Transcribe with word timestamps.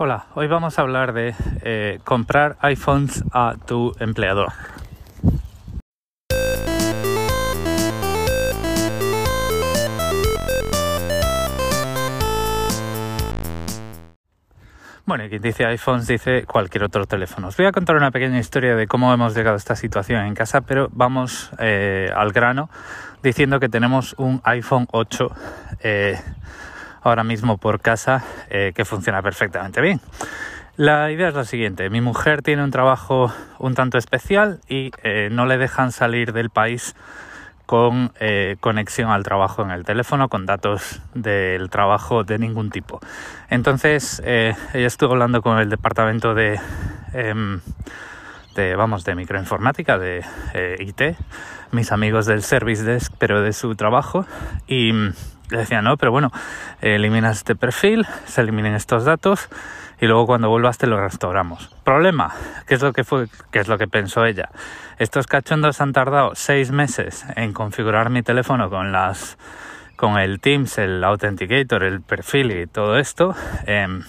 Hola, 0.00 0.26
hoy 0.36 0.46
vamos 0.46 0.78
a 0.78 0.82
hablar 0.82 1.12
de 1.12 1.34
eh, 1.62 1.98
comprar 2.04 2.56
iPhones 2.60 3.24
a 3.32 3.56
tu 3.66 3.92
empleador. 3.98 4.52
Bueno, 15.04 15.24
y 15.24 15.30
quien 15.30 15.42
dice 15.42 15.66
iPhones 15.66 16.06
dice 16.06 16.44
cualquier 16.44 16.84
otro 16.84 17.04
teléfono. 17.06 17.48
Os 17.48 17.56
voy 17.56 17.66
a 17.66 17.72
contar 17.72 17.96
una 17.96 18.12
pequeña 18.12 18.38
historia 18.38 18.76
de 18.76 18.86
cómo 18.86 19.12
hemos 19.12 19.34
llegado 19.34 19.54
a 19.54 19.58
esta 19.58 19.74
situación 19.74 20.24
en 20.26 20.36
casa, 20.36 20.60
pero 20.60 20.86
vamos 20.92 21.50
eh, 21.58 22.08
al 22.14 22.30
grano 22.30 22.70
diciendo 23.24 23.58
que 23.58 23.68
tenemos 23.68 24.14
un 24.16 24.40
iPhone 24.44 24.86
8 24.92 25.30
eh, 25.80 26.20
ahora 27.08 27.24
mismo 27.24 27.58
por 27.58 27.80
casa 27.80 28.24
eh, 28.50 28.72
que 28.74 28.84
funciona 28.84 29.22
perfectamente 29.22 29.80
bien. 29.80 30.00
La 30.76 31.10
idea 31.10 31.28
es 31.28 31.34
la 31.34 31.44
siguiente, 31.44 31.90
mi 31.90 32.00
mujer 32.00 32.42
tiene 32.42 32.62
un 32.62 32.70
trabajo 32.70 33.32
un 33.58 33.74
tanto 33.74 33.98
especial 33.98 34.60
y 34.68 34.92
no 35.32 35.44
le 35.44 35.58
dejan 35.58 35.90
salir 35.90 36.32
del 36.32 36.50
país 36.50 36.94
con 37.68 38.12
eh, 38.18 38.56
conexión 38.60 39.10
al 39.10 39.24
trabajo 39.24 39.60
en 39.60 39.70
el 39.70 39.84
teléfono, 39.84 40.30
con 40.30 40.46
datos 40.46 41.02
del 41.12 41.68
trabajo 41.68 42.24
de 42.24 42.38
ningún 42.38 42.70
tipo. 42.70 42.98
Entonces, 43.50 44.22
eh, 44.24 44.54
ella 44.72 44.86
estuvo 44.86 45.12
hablando 45.12 45.42
con 45.42 45.58
el 45.58 45.68
departamento 45.68 46.32
de, 46.32 46.58
em, 47.12 47.60
de 48.54 48.74
vamos, 48.74 49.04
de 49.04 49.14
microinformática, 49.14 49.98
de 49.98 50.24
eh, 50.54 50.76
IT, 50.80 51.18
mis 51.70 51.92
amigos 51.92 52.24
del 52.24 52.42
service 52.42 52.84
desk, 52.84 53.12
pero 53.18 53.42
de 53.42 53.52
su 53.52 53.74
trabajo, 53.74 54.24
y 54.66 54.92
le 55.50 55.58
decía, 55.58 55.82
no, 55.82 55.96
pero 55.96 56.12
bueno, 56.12 56.30
eliminas 56.80 57.38
este 57.38 57.56
perfil, 57.56 58.06
se 58.26 58.40
eliminen 58.40 58.74
estos 58.74 59.04
datos 59.04 59.48
y 60.00 60.06
luego 60.06 60.26
cuando 60.26 60.48
vuelvas 60.48 60.78
te 60.78 60.86
lo 60.86 61.00
restauramos. 61.00 61.74
Problema, 61.84 62.32
¿qué 62.66 62.74
es 62.74 62.82
lo 62.82 62.92
que 62.92 63.04
fue? 63.04 63.26
¿Qué 63.50 63.58
es 63.58 63.68
lo 63.68 63.78
que 63.78 63.88
pensó 63.88 64.24
ella? 64.24 64.50
Estos 64.98 65.26
cachondos 65.26 65.80
han 65.80 65.92
tardado 65.92 66.32
seis 66.34 66.70
meses 66.70 67.24
en 67.36 67.52
configurar 67.52 68.10
mi 68.10 68.22
teléfono 68.22 68.70
con 68.70 68.92
las 68.92 69.38
con 69.96 70.16
el 70.16 70.40
Teams, 70.40 70.78
el 70.78 71.02
Authenticator, 71.02 71.82
el 71.82 72.00
perfil 72.00 72.52
y 72.52 72.66
todo 72.68 72.98
esto. 72.98 73.34
Em, 73.66 74.04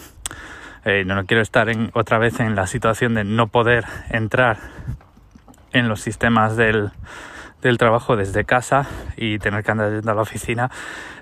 eh, 0.85 1.03
no 1.03 1.25
quiero 1.25 1.41
estar 1.41 1.67
en, 1.69 1.89
otra 1.93 2.19
vez 2.19 2.39
en 2.39 2.55
la 2.55 2.67
situación 2.67 3.15
de 3.15 3.23
no 3.23 3.47
poder 3.47 3.85
entrar 4.11 4.57
en 5.73 5.89
los 5.89 6.01
sistemas 6.01 6.55
del, 6.55 6.91
del 7.61 7.77
trabajo 7.77 8.15
desde 8.15 8.45
casa 8.45 8.87
y 9.17 9.39
tener 9.39 9.63
que 9.63 9.71
andar 9.71 9.91
yendo 9.91 10.11
a 10.11 10.15
la 10.15 10.21
oficina 10.21 10.69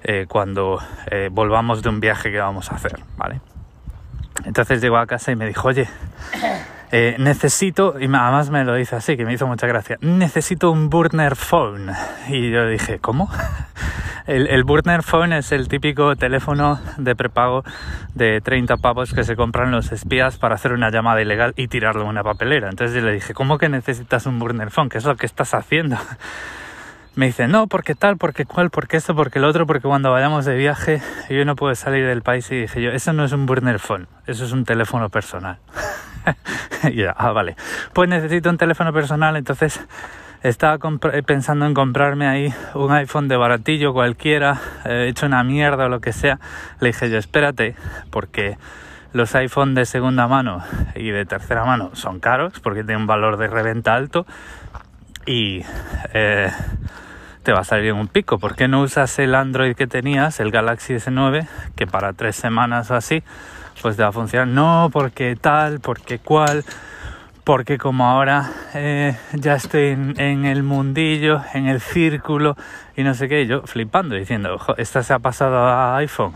eh, 0.04 0.26
cuando 0.28 0.80
eh, 1.10 1.30
volvamos 1.32 1.82
de 1.82 1.90
un 1.90 2.00
viaje 2.00 2.32
que 2.32 2.40
vamos 2.40 2.72
a 2.72 2.76
hacer, 2.76 3.00
¿vale? 3.18 3.42
Entonces 4.46 4.82
llegó 4.82 4.98
a 4.98 5.08
casa 5.08 5.32
y 5.32 5.36
me 5.36 5.48
dijo, 5.48 5.68
oye, 5.68 5.88
eh, 6.92 7.16
necesito, 7.20 7.96
y 8.00 8.06
además 8.06 8.50
me 8.50 8.64
lo 8.64 8.76
dice 8.76 8.96
así, 8.96 9.18
que 9.18 9.26
me 9.26 9.34
hizo 9.34 9.48
mucha 9.48 9.68
gracia, 9.68 9.98
necesito 10.02 10.72
un 10.72 10.90
burner 10.90 11.36
phone. 11.36 11.92
Y 12.30 12.52
yo 12.52 12.68
dije, 12.68 13.00
¿cómo? 13.00 13.30
El, 14.28 14.66
burner 14.66 15.04
phone 15.04 15.32
es 15.32 15.54
el 15.54 15.70
típico 15.70 16.18
teléfono 16.18 16.82
de 16.98 17.16
prepago 17.16 17.64
de 18.14 18.42
30 18.42 18.76
pavos 18.76 19.14
que 19.14 19.24
se 19.24 19.38
compran 19.38 19.72
los 19.72 19.94
espías 19.94 20.38
para 20.38 20.56
hacer 20.56 20.74
una 20.74 20.92
llamada 20.92 21.22
ilegal 21.22 21.54
y 21.56 21.70
tirarlo 21.70 22.02
en 22.02 22.10
una 22.10 22.24
papelera. 22.24 22.68
Entonces 22.70 22.94
yo 22.94 23.02
le 23.08 23.14
dije, 23.14 23.34
¿cómo 23.34 23.58
que 23.58 23.70
necesitas 23.70 24.26
un 24.26 24.38
burner 24.38 24.70
phone? 24.70 24.90
¿Qué 24.90 24.98
es 24.98 25.06
lo 25.06 25.16
que 25.16 25.26
estás 25.26 25.54
haciendo? 25.54 25.98
me 27.16 27.28
dice, 27.28 27.48
no, 27.48 27.68
porque 27.68 27.96
tal, 27.96 28.18
porque 28.18 28.46
cual, 28.46 28.70
porque 28.70 28.98
esto, 28.98 29.16
porque 29.16 29.40
el 29.40 29.46
otro, 29.46 29.66
porque 29.66 29.88
cuando 29.88 30.12
vayamos 30.12 30.44
de 30.44 30.56
viaje 30.58 31.02
yo 31.30 31.46
no 31.46 31.56
puedo 31.56 31.74
salir 31.74 32.06
del 32.06 32.22
país. 32.22 32.52
Y 32.52 32.60
dije 32.60 32.82
yo, 32.82 32.92
eso 32.92 33.14
no 33.14 33.24
es 33.24 33.32
un 33.32 33.46
burner 33.46 33.80
phone, 33.80 34.10
eso 34.26 34.44
es 34.44 34.52
un 34.52 34.66
teléfono 34.66 35.10
personal. 35.10 35.58
y 36.84 36.98
ya, 36.98 37.12
ah, 37.18 37.32
vale. 37.32 37.56
Pues 37.94 38.10
necesito 38.10 38.50
un 38.50 38.58
teléfono 38.58 38.92
personal, 38.92 39.38
entonces 39.38 39.80
estaba 40.44 40.78
pensando 41.26 41.66
en 41.66 41.74
comprarme 41.74 42.28
ahí 42.28 42.54
un 42.74 42.92
iPhone 42.92 43.28
de 43.28 43.38
baratillo 43.38 43.94
cualquiera, 43.94 44.60
he 44.86 45.08
hecho 45.08 45.26
una 45.26 45.44
mierda 45.44 45.86
o 45.86 45.90
lo 45.90 46.00
que 46.00 46.14
sea. 46.14 46.40
Le 46.80 46.88
dije 46.90 47.10
yo, 47.10 47.18
espérate, 47.18 47.76
porque 48.10 48.58
los 49.14 49.34
iPhone 49.36 49.74
de 49.76 49.86
segunda 49.86 50.28
mano 50.28 50.64
y 50.96 51.10
de 51.10 51.26
tercera 51.26 51.66
mano 51.66 51.92
son 51.94 52.20
caros, 52.20 52.60
porque 52.60 52.84
tienen 52.84 53.02
un 53.02 53.08
valor 53.08 53.38
de 53.38 53.48
reventa 53.48 53.96
alto. 53.96 54.26
Y... 55.26 55.64
Eh, 56.14 56.50
te 57.48 57.54
va 57.54 57.62
a 57.62 57.64
salir 57.64 57.94
un 57.94 58.10
pico. 58.10 58.40
¿Por 58.40 58.58
qué 58.58 58.68
no 58.68 58.82
usas 58.82 59.18
el 59.20 59.34
Android 59.34 59.74
que 59.74 59.88
tenías, 59.88 60.42
el 60.42 60.52
Galaxy 60.52 60.96
S9, 60.96 61.48
que 61.78 61.88
para 61.88 62.12
tres 62.12 62.36
semanas 62.36 62.92
o 62.92 62.96
así, 62.96 63.24
pues 63.82 63.96
te 63.96 64.04
va 64.04 64.10
a 64.10 64.12
funcionar? 64.12 64.50
No, 64.50 64.90
porque 64.92 65.38
tal, 65.38 65.80
porque 65.80 66.20
cual, 66.20 66.66
porque 67.48 67.78
como 67.78 68.06
ahora 68.06 68.52
eh, 68.74 69.16
ya 69.32 69.54
estoy 69.54 69.92
en, 70.18 70.44
el 70.44 70.64
mundillo, 70.64 71.44
en 71.54 71.68
el 71.68 71.80
círculo 71.80 72.58
y 72.98 73.04
no 73.04 73.14
sé 73.14 73.30
qué, 73.30 73.48
yo 73.48 73.62
flipando 73.62 74.16
diciendo, 74.16 74.54
ojo, 74.54 74.76
esta 74.76 75.02
se 75.02 75.14
ha 75.14 75.20
pasado 75.20 75.58
a 75.66 75.96
iPhone. 75.96 76.34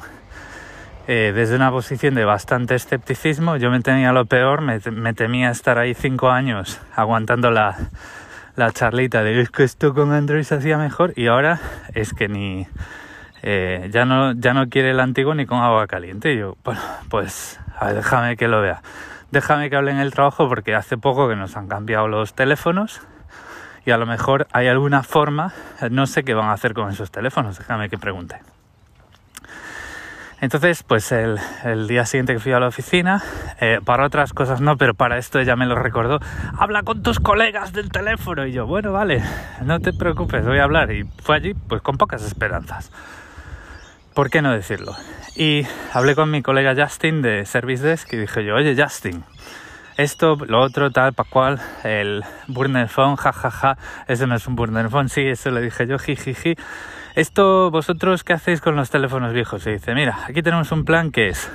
Eh, 1.09 1.33
desde 1.35 1.57
una 1.57 1.69
posición 1.69 2.16
de 2.16 2.23
bastante 2.23 2.75
escepticismo, 2.75 3.57
yo 3.57 3.69
me 3.69 3.81
tenía 3.81 4.13
lo 4.13 4.23
peor, 4.23 4.61
me, 4.61 4.79
temía 5.13 5.51
estar 5.51 5.79
ahí 5.79 5.94
cinco 5.95 6.29
años 6.29 6.79
aguantando 6.95 7.51
la, 7.51 7.75
la 8.55 8.72
charlita 8.72 9.22
de 9.22 9.41
es 9.41 9.49
que 9.49 9.66
esto 9.66 9.93
con 9.93 10.13
Android 10.13 10.43
se 10.43 10.55
hacía 10.55 10.78
mejor 10.78 11.11
y 11.17 11.28
ahora 11.28 11.59
es 11.93 12.13
que 12.13 12.29
ni 12.29 12.67
eh, 13.43 13.89
ya 13.91 14.05
no 14.05 14.31
ya 14.31 14.53
no 14.53 14.69
quiere 14.69 14.91
el 14.91 15.01
antiguo 15.01 15.35
ni 15.35 15.45
con 15.45 15.59
agua 15.59 15.88
caliente. 15.88 16.31
Y 16.31 16.38
yo, 16.38 16.55
bueno, 16.63 16.79
pues 17.09 17.59
a 17.78 17.91
déjame 17.91 18.38
que 18.38 18.47
lo 18.47 18.61
vea. 18.61 18.81
Déjame 19.31 19.69
que 19.69 19.77
hable 19.77 19.91
en 19.91 19.99
el 19.99 20.11
trabajo 20.13 20.49
porque 20.49 20.75
hace 20.75 20.97
poco 20.97 21.29
que 21.29 21.35
nos 21.35 21.55
han 21.55 21.67
cambiado 21.67 22.07
los 22.07 22.33
teléfonos 22.33 23.01
y 23.85 23.91
a 23.91 23.97
lo 23.97 24.05
mejor 24.05 24.47
hay 24.51 24.67
alguna 24.67 25.03
forma, 25.03 25.53
no 25.89 26.05
sé 26.05 26.23
qué 26.23 26.33
van 26.33 26.49
a 26.49 26.53
hacer 26.53 26.73
con 26.73 26.89
esos 26.89 27.11
teléfonos, 27.11 27.57
déjame 27.57 27.89
que 27.89 27.97
pregunte. 27.97 28.39
Entonces, 30.41 30.81
pues 30.81 31.11
el, 31.11 31.39
día 31.87 32.03
siguiente 32.05 32.33
que 32.33 32.39
fui 32.39 32.51
a 32.51 32.59
la 32.59 32.67
oficina, 32.67 33.21
eh, 33.59 33.79
para 33.85 34.05
otras 34.07 34.33
cosas 34.33 34.59
no, 34.59 34.75
pero 34.75 34.95
para 34.95 35.19
esto 35.19 35.39
ella 35.39 35.55
me 35.55 35.67
lo 35.67 35.75
recordó, 35.75 36.19
habla 36.57 36.81
con 36.81 37.03
tus 37.03 37.19
colegas 37.19 37.73
del 37.73 37.89
teléfono. 37.89 38.47
Y 38.47 38.51
yo, 38.51 38.65
bueno, 38.65 38.91
vale, 38.91 39.23
no 39.63 39.79
te 39.79 39.93
preocupes, 39.93 40.43
voy 40.43 40.57
a 40.57 40.63
hablar. 40.63 40.91
Y 40.91 41.03
fue 41.23 41.35
allí, 41.35 41.53
pues 41.53 41.83
con 41.83 41.97
pocas 41.97 42.23
esperanzas. 42.23 42.91
¿Por 44.13 44.29
qué 44.29 44.41
no 44.41 44.51
decirlo? 44.51 44.94
Y 45.35 45.66
hablé 45.94 46.16
con 46.16 46.29
mi 46.29 46.41
colega 46.41 46.75
Justin 46.75 47.22
de 47.22 47.45
Service 47.45 47.81
Desk 47.81 48.11
y 48.11 48.17
dije 48.17 48.44
yo, 48.44 48.55
oye 48.55 48.75
Justin, 48.77 49.23
esto, 49.95 50.35
lo 50.47 50.59
otro, 50.59 50.91
tal, 50.91 51.13
pa' 51.13 51.23
cual, 51.23 51.61
el 51.83 52.23
burner 52.47 52.89
phone, 52.89 53.16
jajaja, 53.16 53.77
ese 54.07 54.27
no 54.27 54.35
es 54.35 54.47
un 54.47 54.55
burner 54.55 54.89
phone, 54.89 55.07
sí, 55.07 55.22
eso 55.22 55.49
le 55.51 55.61
dije 55.61 55.88
yo, 55.88 55.97
jijiji. 55.97 56.55
Esto, 57.16 57.72
vosotros, 57.72 58.23
¿qué 58.23 58.33
hacéis 58.33 58.59
con 58.59 58.75
los 58.75 58.89
teléfonos 58.89 59.31
viejos? 59.31 59.66
Y 59.67 59.72
dice, 59.72 59.94
mira, 59.94 60.19
aquí 60.28 60.41
tenemos 60.41 60.72
un 60.72 60.83
plan 60.83 61.11
que 61.11 61.29
es, 61.29 61.49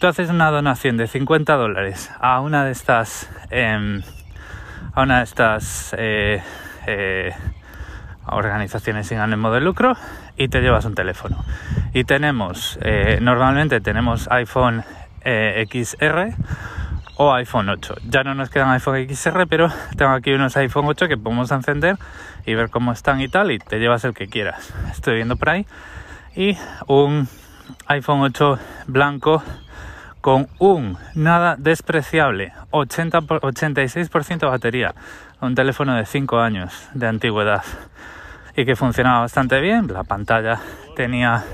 tú 0.00 0.06
haces 0.06 0.28
una 0.28 0.50
donación 0.50 0.98
de 0.98 1.06
50 1.06 1.54
dólares 1.56 2.10
a 2.20 2.40
una 2.40 2.64
de 2.64 2.72
estas, 2.72 3.30
em, 3.50 4.02
a 4.92 5.02
una 5.02 5.18
de 5.18 5.24
estas 5.24 5.94
eh, 5.96 6.42
eh, 6.86 7.32
organizaciones 8.26 9.06
sin 9.06 9.18
ánimo 9.18 9.50
de 9.50 9.60
lucro 9.60 9.96
y 10.40 10.48
te 10.48 10.62
llevas 10.62 10.86
un 10.86 10.94
teléfono. 10.94 11.44
Y 11.92 12.04
tenemos, 12.04 12.78
eh, 12.80 13.18
normalmente 13.20 13.82
tenemos 13.82 14.26
iPhone 14.30 14.82
XR 15.22 16.34
o 17.16 17.34
iPhone 17.34 17.68
8. 17.68 17.96
Ya 18.08 18.24
no 18.24 18.34
nos 18.34 18.48
quedan 18.48 18.70
iPhone 18.70 19.06
XR, 19.06 19.46
pero 19.46 19.70
tengo 19.98 20.12
aquí 20.12 20.32
unos 20.32 20.56
iPhone 20.56 20.86
8 20.86 21.08
que 21.08 21.18
podemos 21.18 21.50
encender 21.50 21.96
y 22.46 22.54
ver 22.54 22.70
cómo 22.70 22.90
están 22.90 23.20
y 23.20 23.28
tal, 23.28 23.50
y 23.50 23.58
te 23.58 23.78
llevas 23.78 24.02
el 24.04 24.14
que 24.14 24.28
quieras. 24.28 24.72
Estoy 24.90 25.16
viendo 25.16 25.36
por 25.36 25.50
ahí. 25.50 25.66
Y 26.34 26.56
un 26.86 27.28
iPhone 27.88 28.22
8 28.22 28.58
blanco 28.86 29.42
con 30.22 30.48
un 30.58 30.96
nada 31.14 31.56
despreciable 31.58 32.54
80 32.70 33.20
86% 33.20 34.38
de 34.38 34.46
batería. 34.46 34.94
Un 35.42 35.54
teléfono 35.54 35.94
de 35.96 36.06
5 36.06 36.38
años 36.40 36.88
de 36.94 37.08
antigüedad 37.08 37.62
y 38.56 38.64
que 38.64 38.76
funcionaba 38.76 39.20
bastante 39.20 39.60
bien. 39.60 39.86
La 39.92 40.04
pantalla 40.04 40.60
tenía 40.96 41.44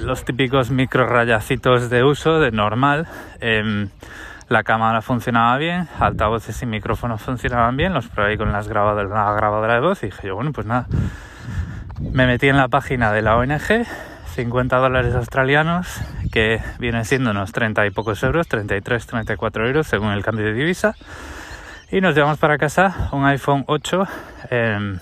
los 0.00 0.24
típicos 0.24 0.70
micro 0.70 1.06
rayacitos 1.06 1.90
de 1.90 2.04
uso 2.04 2.40
de 2.40 2.50
normal. 2.50 3.06
Eh, 3.40 3.88
la 4.52 4.64
cámara 4.64 5.00
funcionaba 5.00 5.56
bien, 5.56 5.88
altavoces 5.98 6.62
y 6.62 6.66
micrófonos 6.66 7.22
funcionaban 7.22 7.74
bien, 7.76 7.94
los 7.94 8.08
probé 8.08 8.36
con 8.36 8.52
las 8.52 8.68
grabadoras, 8.68 9.10
la 9.10 9.32
grabadora 9.32 9.74
de 9.74 9.80
voz 9.80 10.02
y 10.02 10.06
dije 10.06 10.28
yo, 10.28 10.34
bueno, 10.34 10.52
pues 10.52 10.66
nada. 10.66 10.86
Me 12.00 12.26
metí 12.26 12.48
en 12.48 12.58
la 12.58 12.68
página 12.68 13.12
de 13.12 13.22
la 13.22 13.36
ONG, 13.36 13.86
50 14.34 14.76
dólares 14.76 15.14
australianos, 15.14 16.02
que 16.30 16.60
vienen 16.78 17.06
siendo 17.06 17.30
unos 17.30 17.52
30 17.52 17.86
y 17.86 17.90
pocos 17.92 18.22
euros, 18.22 18.46
33, 18.46 19.06
34 19.06 19.66
euros 19.66 19.86
según 19.86 20.10
el 20.10 20.22
cambio 20.22 20.44
de 20.44 20.52
divisa. 20.52 20.96
Y 21.90 22.02
nos 22.02 22.14
llevamos 22.14 22.38
para 22.38 22.58
casa 22.58 23.08
un 23.12 23.24
iPhone 23.24 23.64
8 23.68 24.06
em, 24.50 24.98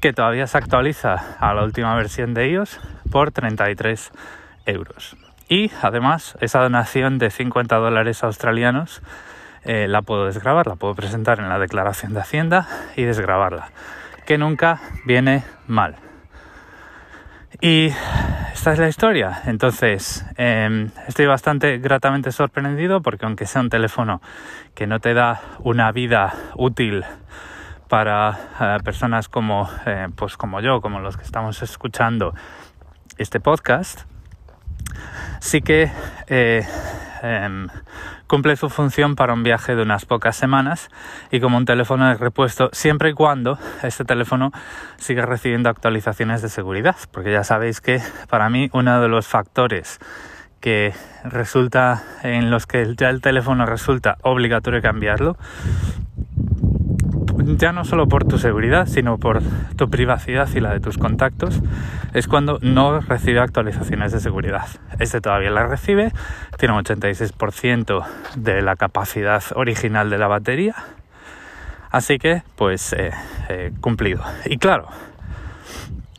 que 0.00 0.12
todavía 0.12 0.46
se 0.46 0.58
actualiza 0.58 1.36
a 1.38 1.54
la 1.54 1.62
última 1.62 1.94
versión 1.94 2.34
de 2.34 2.48
iOS 2.48 2.80
por 3.10 3.32
33 3.32 4.12
euros. 4.66 5.16
Y 5.48 5.70
además, 5.82 6.36
esa 6.40 6.60
donación 6.60 7.18
de 7.18 7.30
50 7.30 7.76
dólares 7.76 8.22
australianos 8.22 9.02
eh, 9.64 9.88
la 9.88 10.02
puedo 10.02 10.26
desgrabar, 10.26 10.66
la 10.66 10.76
puedo 10.76 10.94
presentar 10.94 11.38
en 11.38 11.48
la 11.48 11.58
declaración 11.58 12.14
de 12.14 12.20
Hacienda 12.20 12.66
y 12.96 13.02
desgrabarla, 13.02 13.70
que 14.26 14.38
nunca 14.38 14.80
viene 15.04 15.44
mal. 15.66 15.96
Y 17.60 17.92
esta 18.54 18.72
es 18.72 18.78
la 18.78 18.88
historia. 18.88 19.42
Entonces, 19.46 20.24
em, 20.36 20.90
estoy 21.08 21.26
bastante 21.26 21.78
gratamente 21.78 22.32
sorprendido 22.32 23.02
porque 23.02 23.26
aunque 23.26 23.44
sea 23.44 23.60
un 23.60 23.68
teléfono 23.68 24.22
que 24.74 24.86
no 24.86 25.00
te 25.00 25.14
da 25.14 25.42
una 25.58 25.92
vida 25.92 26.32
útil 26.54 27.04
para 27.90 28.38
eh, 28.60 28.76
personas 28.84 29.28
como, 29.28 29.68
eh, 29.84 30.06
pues 30.14 30.36
como 30.36 30.60
yo, 30.60 30.80
como 30.80 31.00
los 31.00 31.16
que 31.16 31.24
estamos 31.24 31.60
escuchando 31.60 32.32
este 33.18 33.40
podcast, 33.40 34.02
sí 35.40 35.60
que 35.60 35.90
em, 36.28 37.66
cumple 38.28 38.54
su 38.54 38.70
función 38.70 39.16
para 39.16 39.34
un 39.34 39.42
viaje 39.42 39.74
de 39.74 39.82
unas 39.82 40.06
pocas 40.06 40.36
semanas 40.36 40.88
y 41.32 41.40
como 41.40 41.56
un 41.56 41.64
teléfono 41.64 42.06
de 42.06 42.14
repuesto 42.14 42.70
siempre 42.72 43.10
y 43.10 43.12
cuando 43.12 43.58
este 43.82 44.04
teléfono 44.04 44.52
siga 44.96 45.26
recibiendo 45.26 45.68
actualizaciones 45.68 46.42
de 46.42 46.48
seguridad, 46.48 46.96
porque 47.10 47.32
ya 47.32 47.42
sabéis 47.42 47.80
que 47.80 48.00
para 48.28 48.48
mí 48.48 48.70
uno 48.72 49.00
de 49.00 49.08
los 49.08 49.26
factores 49.26 49.98
que 50.60 50.94
resulta 51.24 52.04
en 52.22 52.52
los 52.52 52.66
que 52.66 52.94
ya 52.96 53.10
el 53.10 53.20
teléfono 53.20 53.66
resulta 53.66 54.16
obligatorio 54.22 54.80
cambiarlo 54.80 55.36
ya 57.44 57.72
no 57.72 57.84
solo 57.84 58.06
por 58.06 58.24
tu 58.24 58.38
seguridad, 58.38 58.86
sino 58.86 59.18
por 59.18 59.40
tu 59.76 59.90
privacidad 59.90 60.48
y 60.54 60.60
la 60.60 60.72
de 60.72 60.80
tus 60.80 60.98
contactos, 60.98 61.60
es 62.14 62.28
cuando 62.28 62.58
no 62.62 63.00
recibe 63.00 63.40
actualizaciones 63.40 64.12
de 64.12 64.20
seguridad. 64.20 64.66
Este 64.98 65.20
todavía 65.20 65.50
la 65.50 65.66
recibe, 65.66 66.12
tiene 66.58 66.74
un 66.74 66.84
86% 66.84 68.04
de 68.36 68.62
la 68.62 68.76
capacidad 68.76 69.42
original 69.54 70.10
de 70.10 70.18
la 70.18 70.28
batería, 70.28 70.74
así 71.90 72.18
que 72.18 72.42
pues 72.56 72.92
eh, 72.92 73.12
eh, 73.48 73.72
cumplido. 73.80 74.22
Y 74.44 74.58
claro, 74.58 74.88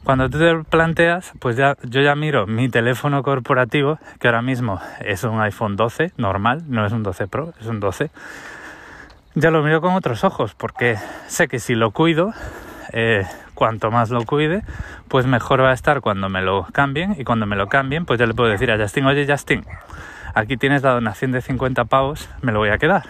cuando 0.04 0.30
tú 0.30 0.40
te 0.40 0.64
planteas, 0.64 1.32
pues 1.40 1.56
ya 1.56 1.78
yo 1.84 2.02
ya 2.02 2.16
miro 2.16 2.48
mi 2.48 2.70
teléfono 2.70 3.22
corporativo, 3.22 4.00
que 4.20 4.28
ahora 4.28 4.42
mismo 4.42 4.82
es 5.00 5.24
un 5.24 5.40
iPhone 5.42 5.76
12 5.76 6.14
normal, 6.18 6.64
no 6.68 6.86
es 6.86 6.92
un 6.92 7.04
12 7.04 7.28
Pro, 7.28 7.54
es 7.62 7.68
un 7.68 7.80
12 7.80 8.10
ya 9.36 9.52
lo 9.52 9.64
miro 9.64 9.82
con 9.82 9.94
otros 9.94 10.24
ojos, 10.24 10.56
porque 10.56 10.98
sé 11.28 11.48
que 11.48 11.60
si 11.60 11.76
lo 11.76 11.92
cuido, 11.92 12.34
eh, 12.92 13.26
cuanto 13.54 13.92
más 13.92 14.10
lo 14.10 14.26
cuide, 14.26 14.64
pues 15.08 15.26
mejor 15.26 15.62
va 15.62 15.72
a 15.72 15.74
estar 15.74 16.02
cuando 16.02 16.30
me 16.30 16.42
lo 16.42 16.68
cambien 16.74 17.16
y 17.18 17.24
cuando 17.24 17.46
me 17.46 17.56
lo 17.56 17.68
cambien, 17.68 18.06
pues 18.06 18.20
ya 18.20 18.26
le 18.26 18.34
puedo 18.34 18.50
decir 18.50 18.72
a 18.72 18.78
Justin, 18.78 19.06
oye 19.06 19.26
Justin, 19.28 19.66
aquí 20.34 20.58
tienes 20.58 20.84
la 20.84 20.92
donación 20.92 21.32
de 21.32 21.42
50 21.42 21.86
pavos, 21.86 22.30
me 22.42 22.52
lo 22.52 22.60
voy 22.60 22.70
a 22.70 22.78
quedar. 22.78 23.04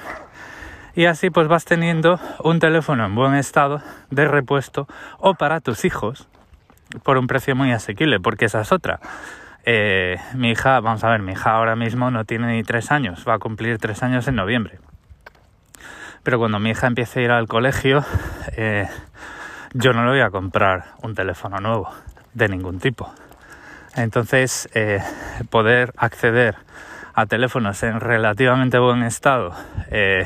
Y 0.94 1.06
así 1.06 1.30
pues 1.30 1.48
vas 1.48 1.66
teniendo 1.66 2.20
un 2.44 2.60
teléfono 2.60 3.06
en 3.06 3.16
buen 3.16 3.34
estado 3.36 3.82
de 4.10 4.28
repuesto 4.28 4.88
o 5.20 5.36
para 5.36 5.62
tus 5.62 5.86
hijos 5.86 6.28
por 7.04 7.18
un 7.18 7.28
precio 7.28 7.56
muy 7.56 7.72
asequible, 7.72 8.20
porque 8.20 8.46
esa 8.46 8.62
es 8.62 8.72
otra. 8.72 9.00
Eh, 9.64 10.18
mi 10.36 10.52
hija, 10.52 10.80
vamos 10.82 11.04
a 11.04 11.10
ver, 11.10 11.22
mi 11.22 11.32
hija 11.32 11.52
ahora 11.52 11.76
mismo 11.76 12.12
no 12.12 12.26
tiene 12.26 12.54
ni 12.54 12.64
tres 12.64 12.92
años, 12.92 13.26
va 13.28 13.36
a 13.36 13.40
cumplir 13.40 13.78
tres 13.78 14.04
años 14.04 14.28
en 14.28 14.36
noviembre. 14.36 14.80
Pero 16.24 16.38
cuando 16.38 16.60
mi 16.60 16.70
hija 16.70 16.88
empiece 16.88 17.20
a 17.20 17.24
ir 17.24 17.32
al 17.32 17.48
colegio, 17.48 18.06
eh, 18.56 18.88
yo 19.74 19.94
no 19.94 20.04
le 20.04 20.12
voy 20.12 20.22
a 20.22 20.30
comprar 20.30 20.94
un 21.02 21.16
teléfono 21.16 21.58
nuevo 21.60 21.90
de 22.34 22.48
ningún 22.48 22.80
tipo. 22.80 23.12
Entonces, 23.96 24.70
eh, 24.74 25.00
poder 25.50 25.94
acceder 25.98 26.56
a 27.14 27.26
teléfonos 27.26 27.82
en 27.84 28.00
relativamente 28.00 28.78
buen 28.78 29.04
estado 29.04 29.54
eh, 29.90 30.26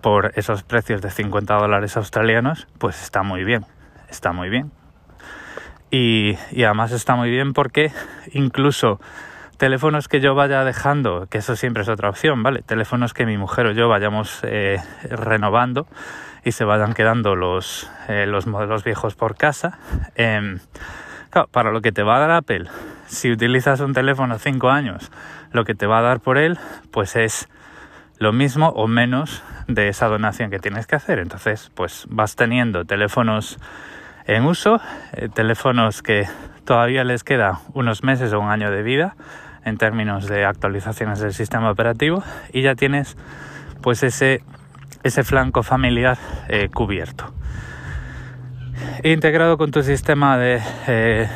por 0.00 0.32
esos 0.34 0.62
precios 0.62 1.02
de 1.02 1.10
50 1.10 1.54
dólares 1.54 1.96
australianos, 1.96 2.66
pues 2.78 3.02
está 3.02 3.22
muy 3.22 3.44
bien, 3.44 3.66
está 4.08 4.32
muy 4.32 4.48
bien. 4.48 4.72
Y, 5.90 6.36
y 6.50 6.64
además 6.64 6.92
está 6.92 7.14
muy 7.14 7.30
bien 7.30 7.52
porque 7.52 7.92
incluso 8.32 8.98
teléfonos 9.56 10.08
que 10.08 10.20
yo 10.20 10.34
vaya 10.34 10.64
dejando, 10.64 11.26
que 11.30 11.38
eso 11.38 11.56
siempre 11.56 11.82
es 11.82 11.88
otra 11.88 12.08
opción, 12.08 12.42
¿vale? 12.42 12.62
Teléfonos 12.62 13.14
que 13.14 13.26
mi 13.26 13.38
mujer 13.38 13.66
o 13.66 13.72
yo 13.72 13.88
vayamos 13.88 14.40
eh, 14.42 14.78
renovando 15.10 15.86
y 16.44 16.52
se 16.52 16.64
vayan 16.64 16.92
quedando 16.92 17.34
los, 17.34 17.90
eh, 18.08 18.26
los 18.26 18.46
modelos 18.46 18.84
viejos 18.84 19.14
por 19.14 19.36
casa. 19.36 19.78
Em, 20.14 20.58
para 21.50 21.70
lo 21.70 21.82
que 21.82 21.92
te 21.92 22.02
va 22.02 22.16
a 22.16 22.20
dar 22.20 22.30
Apple, 22.30 22.66
si 23.06 23.30
utilizas 23.30 23.80
un 23.80 23.92
teléfono 23.92 24.38
5 24.38 24.70
años, 24.70 25.10
lo 25.52 25.64
que 25.64 25.74
te 25.74 25.86
va 25.86 25.98
a 25.98 26.02
dar 26.02 26.20
por 26.20 26.38
él, 26.38 26.58
pues 26.90 27.16
es 27.16 27.48
lo 28.18 28.32
mismo 28.32 28.68
o 28.70 28.86
menos 28.86 29.42
de 29.66 29.88
esa 29.88 30.06
donación 30.08 30.50
que 30.50 30.58
tienes 30.58 30.86
que 30.86 30.96
hacer. 30.96 31.18
Entonces, 31.18 31.70
pues 31.74 32.06
vas 32.08 32.36
teniendo 32.36 32.84
teléfonos 32.84 33.58
en 34.26 34.44
uso, 34.44 34.80
eh, 35.12 35.28
teléfonos 35.32 36.02
que 36.02 36.26
todavía 36.64 37.04
les 37.04 37.22
queda 37.22 37.60
unos 37.74 38.02
meses 38.02 38.32
o 38.32 38.40
un 38.40 38.50
año 38.50 38.70
de 38.70 38.82
vida 38.82 39.14
en 39.66 39.76
términos 39.78 40.28
de 40.28 40.44
actualizaciones 40.44 41.18
del 41.18 41.34
sistema 41.34 41.70
operativo 41.70 42.22
y 42.52 42.62
ya 42.62 42.76
tienes 42.76 43.16
pues 43.82 44.02
ese, 44.04 44.42
ese 45.02 45.24
flanco 45.24 45.62
familiar 45.62 46.16
eh, 46.48 46.68
cubierto. 46.72 47.34
Integrado 49.02 49.58
con 49.58 49.72
tu 49.72 49.82
sistema 49.82 50.38
de 50.38 50.62
eh, 50.86 51.28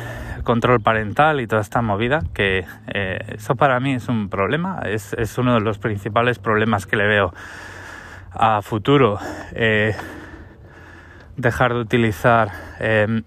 control 0.43 0.79
parental 0.79 1.41
y 1.41 1.47
toda 1.47 1.61
esta 1.61 1.81
movida, 1.81 2.21
que 2.33 2.65
eh, 2.93 3.19
eso 3.35 3.55
para 3.55 3.79
mí 3.81 3.95
es 3.95 4.07
un 4.07 4.29
problema, 4.29 4.79
es, 4.85 5.13
es, 5.13 5.37
uno 5.37 5.55
de 5.55 5.59
los 5.59 5.77
principales 5.77 6.39
problemas 6.39 6.85
que 6.85 6.95
le 6.95 7.07
veo 7.07 7.33
a 8.31 8.61
futuro. 8.61 9.19
dejar 11.35 11.73
de 11.73 11.79
utilizar 11.79 12.49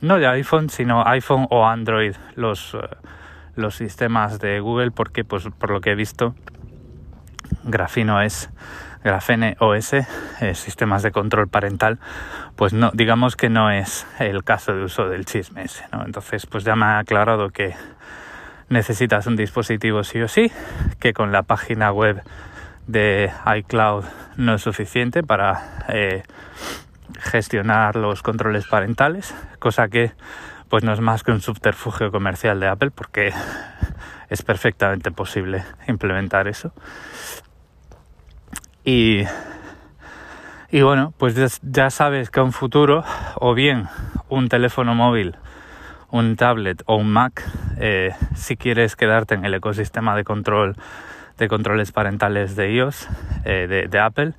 no 0.00 0.18
de 0.18 0.26
iPhone, 0.28 0.70
sino 0.70 1.06
iPhone 1.06 1.46
o 1.50 1.66
Android, 1.66 2.14
los 2.36 2.76
los 3.56 3.76
sistemas 3.76 4.38
de 4.38 4.60
Google 4.60 4.90
porque 4.90 5.24
pues 5.24 5.48
por 5.58 5.70
lo 5.70 5.80
que 5.80 5.92
he 5.92 5.94
visto 5.94 6.34
Grafino 7.64 8.20
es 8.20 8.50
Grafene 9.04 9.56
OS, 9.60 9.92
eh, 9.92 10.54
sistemas 10.54 11.02
de 11.02 11.12
control 11.12 11.48
parental, 11.48 11.98
pues 12.56 12.72
no, 12.72 12.90
digamos 12.94 13.36
que 13.36 13.50
no 13.50 13.70
es 13.70 14.06
el 14.18 14.44
caso 14.44 14.74
de 14.74 14.82
uso 14.82 15.08
del 15.08 15.26
chisme 15.26 15.64
ese, 15.64 15.84
¿no? 15.92 16.06
Entonces, 16.06 16.46
pues 16.46 16.64
ya 16.64 16.74
me 16.74 16.86
ha 16.86 16.98
aclarado 17.00 17.50
que 17.50 17.74
necesitas 18.70 19.26
un 19.26 19.36
dispositivo 19.36 20.04
sí 20.04 20.22
o 20.22 20.28
sí, 20.28 20.50
que 21.00 21.12
con 21.12 21.32
la 21.32 21.42
página 21.42 21.92
web 21.92 22.22
de 22.86 23.30
iCloud 23.58 24.04
no 24.36 24.54
es 24.54 24.62
suficiente 24.62 25.22
para 25.22 25.84
eh, 25.88 26.22
gestionar 27.20 27.96
los 27.96 28.22
controles 28.22 28.66
parentales, 28.66 29.34
cosa 29.58 29.88
que 29.88 30.12
pues 30.68 30.84
no 30.84 30.92
es 30.92 31.00
más 31.00 31.22
que 31.22 31.32
un 31.32 31.40
subterfugio 31.40 32.10
comercial 32.10 32.60
de 32.60 32.68
Apple 32.68 32.90
porque 32.90 33.32
es 34.28 34.42
perfectamente 34.42 35.10
posible 35.10 35.64
implementar 35.86 36.48
eso. 36.48 36.72
Y, 38.84 39.24
y 40.70 40.82
bueno, 40.82 41.14
pues 41.16 41.60
ya, 41.62 41.90
sabes 41.90 42.30
que 42.30 42.40
a 42.40 42.42
un 42.42 42.52
futuro, 42.52 43.04
o 43.36 43.54
bien 43.54 43.88
un 44.28 44.48
teléfono 44.48 44.94
móvil, 44.94 45.36
un 46.10 46.36
tablet 46.36 46.82
o 46.86 46.96
un 46.96 47.10
Mac, 47.10 47.42
eh, 47.78 48.14
si 48.34 48.56
quieres 48.56 48.94
quedarte 48.94 49.34
en 49.34 49.44
el 49.44 49.54
ecosistema 49.54 50.14
de 50.14 50.24
control 50.24 50.76
de 51.38 51.48
controles 51.48 51.90
parentales 51.90 52.54
de 52.54 52.72
iOS, 52.72 53.08
eh, 53.44 53.66
de, 53.68 53.88
de 53.88 53.98
Apple, 53.98 54.34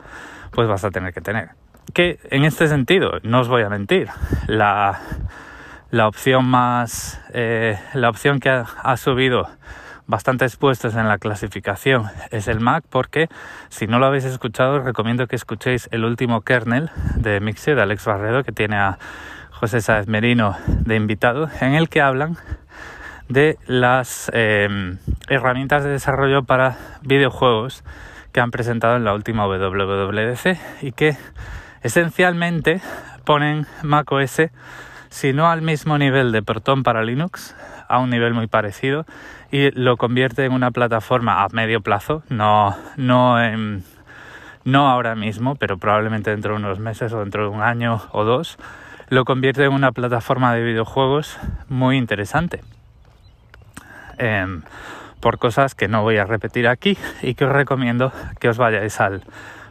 pues 0.52 0.68
vas 0.68 0.86
a 0.86 0.92
tener 0.92 1.14
que 1.14 1.22
tener. 1.22 1.50
Que 1.94 2.20
en 2.32 2.46
este 2.46 2.68
sentido, 2.68 3.20
no 3.24 3.42
os 3.42 3.48
voy 3.48 3.64
a 3.64 3.70
mentir, 3.70 4.10
la 4.48 5.02
la 5.92 6.08
opción 6.08 6.46
más 6.46 7.22
eh, 7.34 7.80
la 7.94 8.10
opción 8.10 8.40
que 8.40 8.50
ha, 8.50 8.98
subido 8.98 9.48
bastantes 10.08 10.56
puestos 10.56 10.96
en 10.96 11.08
la 11.08 11.18
clasificación 11.18 12.06
es 12.32 12.48
el 12.48 12.60
Mac 12.60 12.84
porque 12.90 13.28
si 13.70 13.88
no 13.88 14.00
lo 14.00 14.06
habéis 14.06 14.26
escuchado 14.26 14.78
os 14.78 14.84
recomiendo 14.84 15.28
que 15.28 15.36
escuchéis 15.36 15.88
el 15.92 16.06
último 16.06 16.42
kernel 16.42 16.90
de 17.16 17.40
Mixer 17.40 17.76
de 17.76 17.84
Alex 17.84 18.06
Barredo 18.06 18.44
que 18.44 18.52
tiene 18.52 18.78
a 18.78 18.98
José 19.52 19.82
Sáez 19.82 20.08
Merino 20.08 20.58
de 20.68 20.96
invitado 20.96 21.50
en 21.62 21.74
el 21.74 21.90
que 21.90 22.02
hablan 22.02 22.38
de 23.30 23.58
las 23.66 24.30
eh, 24.34 24.98
herramientas 25.30 25.84
de 25.84 25.90
desarrollo 25.90 26.44
para 26.44 26.78
videojuegos 27.02 27.84
que 28.32 28.42
han 28.42 28.52
presentado 28.52 28.98
en 28.98 29.06
la 29.06 29.14
última 29.14 29.48
WWDC 29.48 30.58
y 30.82 30.92
que 30.92 31.18
esencialmente 31.82 32.82
ponen 33.24 33.66
macOS 33.82 34.42
si 35.16 35.32
no 35.32 35.50
al 35.50 35.62
mismo 35.62 35.98
nivel 35.98 36.34
de 36.34 36.44
Proton 36.44 36.84
para 36.84 37.02
Linux, 37.02 37.56
a 37.88 38.00
un 38.00 38.10
nivel 38.10 38.34
muy 38.34 38.48
parecido, 38.48 39.06
y 39.50 39.72
lo 39.72 39.96
convierte 39.96 40.44
en 40.44 40.52
una 40.52 40.72
plataforma 40.72 41.42
a 41.42 41.48
medio 41.54 41.80
plazo, 41.80 42.22
no, 42.28 42.76
no, 42.98 43.38
no 44.66 44.90
ahora 44.90 45.16
mismo, 45.16 45.56
pero 45.56 45.78
probablemente 45.78 46.32
dentro 46.32 46.52
de 46.52 46.60
unos 46.60 46.80
meses 46.80 47.14
o 47.14 47.22
dentro 47.22 47.44
de 47.44 47.56
un 47.56 47.62
año 47.62 48.02
o 48.12 48.26
dos, 48.26 48.58
lo 49.08 49.24
convierte 49.24 49.64
en 49.64 49.72
una 49.72 49.94
plataforma 49.94 50.54
de 50.54 50.64
videojuegos 50.64 51.40
muy 51.70 51.96
interesante. 51.96 52.60
Em, 54.18 54.64
por 55.22 55.38
cosas 55.38 55.76
que 55.76 55.88
no 55.88 56.02
voy 56.02 56.18
a 56.18 56.26
repetir 56.26 56.68
aquí 56.68 56.98
y 57.22 57.36
que 57.36 57.46
os 57.46 57.54
recomiendo 57.54 58.12
que 58.42 58.50
os 58.50 58.58
vayáis 58.58 59.00
al 59.00 59.24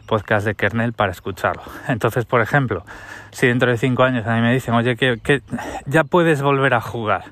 podcast 0.05 0.45
de 0.45 0.55
kernel 0.55 0.93
para 0.93 1.11
escucharlo. 1.11 1.63
Entonces, 1.87 2.25
por 2.25 2.41
ejemplo, 2.41 2.85
si 3.31 3.47
dentro 3.47 3.69
de 3.69 3.77
cinco 3.77 4.03
años 4.03 4.25
a 4.27 4.35
mí 4.35 4.41
me 4.41 4.53
dicen, 4.53 4.73
oye, 4.73 4.95
que, 4.95 5.41
ya 5.85 6.03
puedes 6.03 6.41
volver 6.41 6.73
a 6.73 6.81
jugar, 6.81 7.25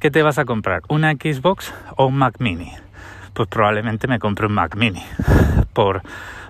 ¿qué 0.00 0.10
te 0.10 0.22
vas 0.22 0.38
a 0.38 0.44
comprar? 0.44 0.82
¿Una 0.88 1.12
Xbox 1.12 1.72
o 1.96 2.06
un 2.06 2.16
Mac 2.16 2.36
Mini? 2.38 2.72
Pues 3.34 3.48
probablemente 3.48 4.08
me 4.08 4.18
compre 4.18 4.46
un 4.46 4.52
Mac 4.52 4.76
Mini 4.76 5.04
por, 5.72 6.02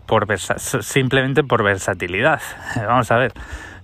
por 0.07 0.27
simplemente 0.39 1.43
por 1.45 1.63
versatilidad. 1.63 2.41
Vamos 2.77 3.11
a 3.11 3.17
ver, 3.17 3.33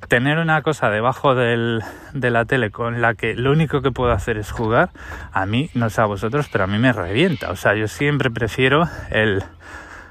tener 0.06 0.38
una 0.38 0.62
cosa 0.62 0.90
debajo 0.90 1.34
del, 1.34 1.82
de 2.12 2.30
la 2.30 2.44
tele 2.44 2.70
con 2.70 3.00
la 3.02 3.14
que 3.14 3.34
lo 3.34 3.50
único 3.50 3.82
que 3.82 3.90
puedo 3.90 4.12
hacer 4.12 4.38
es 4.38 4.50
jugar, 4.50 4.90
a 5.32 5.46
mí, 5.46 5.70
no 5.74 5.90
sé 5.90 6.00
a 6.00 6.06
vosotros, 6.06 6.48
pero 6.50 6.64
a 6.64 6.66
mí 6.66 6.78
me 6.78 6.92
revienta. 6.92 7.50
O 7.50 7.56
sea, 7.56 7.74
yo 7.74 7.88
siempre 7.88 8.30
prefiero 8.30 8.88
el 9.10 9.42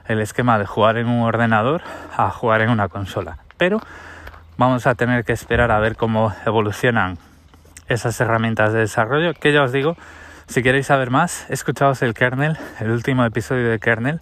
el 0.08 0.20
esquema 0.20 0.58
de 0.58 0.66
jugar 0.66 0.98
en 0.98 1.08
un 1.08 1.24
ordenador 1.24 1.82
a 2.16 2.30
jugar 2.32 2.62
en 2.62 2.70
una 2.70 2.88
consola. 2.88 3.38
Pero 3.58 3.82
vamos 4.58 4.88
a 4.88 4.96
tener 4.96 5.24
que 5.26 5.34
esperar 5.34 5.72
a 5.72 5.80
ver 5.80 5.96
cómo 5.96 6.34
evolucionan 6.46 7.18
esas 7.88 8.20
herramientas 8.20 8.74
de 8.74 8.80
desarrollo, 8.80 9.34
que 9.34 9.54
ya 9.54 9.64
os 9.64 9.72
digo, 9.72 9.96
si 10.48 10.64
queréis 10.64 10.88
saber 10.88 11.10
más, 11.10 11.50
escuchaos 11.50 12.02
el 12.02 12.14
kernel, 12.14 12.58
el 12.80 12.92
último 12.92 13.26
episodio 13.26 13.70
de 13.70 13.80
kernel, 13.80 14.22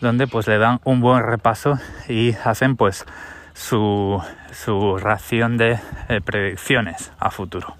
donde 0.00 0.26
pues 0.26 0.46
le 0.48 0.58
dan 0.58 0.80
un 0.84 1.00
buen 1.00 1.22
repaso 1.22 1.78
y 2.08 2.34
hacen 2.44 2.76
pues 2.76 3.06
su, 3.54 4.22
su 4.50 4.98
ración 4.98 5.56
de 5.56 5.78
eh, 6.08 6.20
predicciones 6.20 7.12
a 7.18 7.30
futuro. 7.30 7.76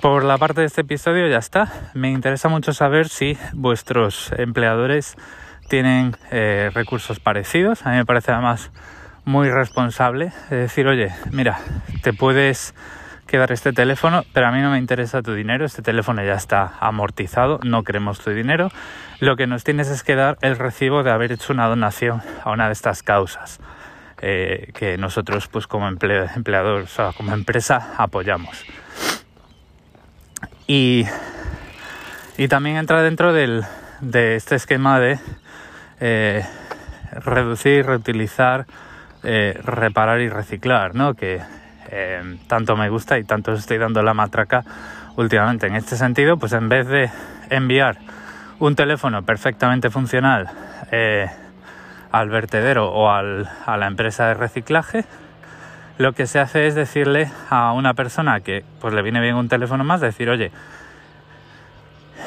Por 0.00 0.22
la 0.22 0.36
parte 0.36 0.60
de 0.60 0.66
este 0.66 0.82
episodio 0.82 1.26
ya 1.28 1.38
está. 1.38 1.72
Me 1.94 2.10
interesa 2.10 2.50
mucho 2.50 2.74
saber 2.74 3.08
si 3.08 3.38
vuestros 3.54 4.32
empleadores 4.36 5.16
tienen 5.68 6.16
eh, 6.30 6.70
recursos 6.72 7.20
parecidos. 7.20 7.86
A 7.86 7.90
mí 7.90 7.96
me 7.96 8.04
parece 8.04 8.32
además 8.32 8.70
muy 9.24 9.50
responsable 9.50 10.32
de 10.50 10.56
decir, 10.56 10.86
oye, 10.86 11.10
mira, 11.30 11.58
te 12.02 12.12
puedes 12.12 12.74
quedar 13.26 13.52
este 13.52 13.72
teléfono, 13.72 14.22
pero 14.32 14.46
a 14.46 14.52
mí 14.52 14.60
no 14.60 14.70
me 14.70 14.78
interesa 14.78 15.22
tu 15.22 15.34
dinero, 15.34 15.64
este 15.64 15.82
teléfono 15.82 16.22
ya 16.22 16.34
está 16.34 16.74
amortizado, 16.80 17.58
no 17.64 17.82
queremos 17.82 18.20
tu 18.20 18.30
dinero. 18.30 18.68
Lo 19.20 19.36
que 19.36 19.46
nos 19.46 19.64
tienes 19.64 19.88
es 19.88 20.02
que 20.02 20.14
dar 20.14 20.36
el 20.42 20.56
recibo 20.56 21.02
de 21.02 21.10
haber 21.10 21.32
hecho 21.32 21.52
una 21.52 21.66
donación 21.66 22.22
a 22.42 22.50
una 22.50 22.66
de 22.66 22.72
estas 22.72 23.02
causas 23.02 23.60
eh, 24.20 24.70
que 24.74 24.98
nosotros, 24.98 25.48
pues 25.48 25.66
como 25.66 25.88
empleadores, 25.88 26.98
o 26.98 27.12
como 27.14 27.32
empresa, 27.32 27.94
apoyamos. 27.96 28.64
Y, 30.66 31.06
y 32.36 32.48
también 32.48 32.76
entra 32.76 33.02
dentro 33.02 33.32
del, 33.32 33.64
de 34.04 34.36
este 34.36 34.56
esquema 34.56 35.00
de 35.00 35.18
eh, 36.00 36.44
reducir, 37.12 37.86
reutilizar, 37.86 38.66
eh, 39.22 39.58
reparar 39.64 40.20
y 40.20 40.28
reciclar, 40.28 40.94
¿no? 40.94 41.14
Que 41.14 41.40
eh, 41.90 42.38
tanto 42.46 42.76
me 42.76 42.88
gusta 42.88 43.18
y 43.18 43.24
tanto 43.24 43.52
estoy 43.52 43.78
dando 43.78 44.02
la 44.02 44.14
matraca 44.14 44.64
últimamente. 45.16 45.66
En 45.66 45.76
este 45.76 45.96
sentido, 45.96 46.36
pues 46.36 46.52
en 46.52 46.68
vez 46.68 46.86
de 46.88 47.10
enviar 47.50 47.98
un 48.58 48.74
teléfono 48.74 49.22
perfectamente 49.22 49.90
funcional 49.90 50.48
al 52.12 52.28
vertedero 52.28 52.92
o 52.92 53.10
a 53.10 53.22
la 53.22 53.86
empresa 53.86 54.28
de 54.28 54.34
reciclaje, 54.34 55.04
lo 55.98 56.12
que 56.12 56.26
se 56.26 56.38
hace 56.38 56.66
es 56.66 56.74
decirle 56.74 57.30
a 57.50 57.72
una 57.72 57.94
persona 57.94 58.40
que 58.40 58.64
pues 58.80 58.94
le 58.94 59.02
viene 59.02 59.20
bien 59.20 59.34
un 59.34 59.48
teléfono 59.48 59.82
más, 59.82 60.00
decir, 60.00 60.28
oye, 60.30 60.52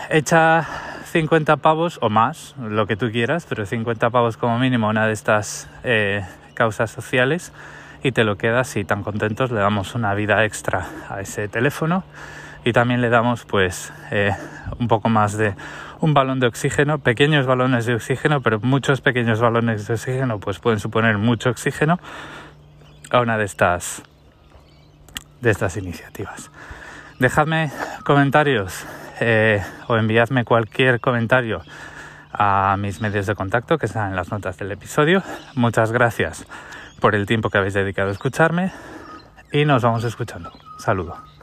echa 0.09 0.65
50 1.11 1.57
pavos 1.57 1.99
o 2.01 2.09
más, 2.09 2.53
lo 2.59 2.85
que 2.85 2.97
tú 2.97 3.11
quieras, 3.11 3.45
pero 3.47 3.65
50 3.65 4.09
pavos 4.09 4.37
como 4.37 4.59
mínimo 4.59 4.89
una 4.89 5.07
de 5.07 5.13
estas 5.13 5.69
eh, 5.83 6.25
causas 6.53 6.91
sociales 6.91 7.53
y 8.03 8.11
te 8.11 8.23
lo 8.23 8.37
quedas 8.37 8.75
y 8.75 8.83
tan 8.83 9.03
contentos 9.03 9.51
le 9.51 9.59
damos 9.59 9.95
una 9.95 10.13
vida 10.13 10.43
extra 10.43 10.87
a 11.09 11.21
ese 11.21 11.47
teléfono 11.47 12.03
y 12.65 12.73
también 12.73 13.01
le 13.01 13.09
damos 13.09 13.45
pues 13.45 13.93
eh, 14.11 14.31
un 14.79 14.87
poco 14.87 15.07
más 15.07 15.37
de 15.37 15.55
un 15.99 16.13
balón 16.13 16.39
de 16.39 16.47
oxígeno, 16.47 16.99
pequeños 16.99 17.45
balones 17.45 17.85
de 17.85 17.95
oxígeno, 17.95 18.41
pero 18.41 18.59
muchos 18.59 19.01
pequeños 19.01 19.39
balones 19.39 19.87
de 19.87 19.93
oxígeno 19.93 20.39
pues 20.39 20.59
pueden 20.59 20.79
suponer 20.79 21.17
mucho 21.17 21.49
oxígeno 21.49 21.99
a 23.09 23.21
una 23.21 23.37
de 23.37 23.45
estas 23.45 24.03
de 25.39 25.51
estas 25.51 25.77
iniciativas. 25.77 26.51
Dejadme 27.19 27.71
comentarios 28.03 28.85
eh, 29.19 29.61
o 29.87 29.97
enviadme 29.97 30.45
cualquier 30.45 30.99
comentario 30.99 31.61
a 32.31 32.75
mis 32.77 33.01
medios 33.01 33.25
de 33.25 33.35
contacto 33.35 33.77
que 33.77 33.87
están 33.87 34.09
en 34.09 34.15
las 34.15 34.31
notas 34.31 34.57
del 34.57 34.71
episodio. 34.71 35.23
Muchas 35.55 35.91
gracias 35.91 36.45
por 36.99 37.15
el 37.15 37.25
tiempo 37.25 37.49
que 37.49 37.57
habéis 37.57 37.73
dedicado 37.73 38.09
a 38.09 38.11
escucharme 38.11 38.71
y 39.51 39.65
nos 39.65 39.83
vamos 39.83 40.03
escuchando. 40.03 40.51
Saludo. 40.79 41.36